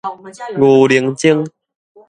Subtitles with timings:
[0.59, 1.45] 牛奶精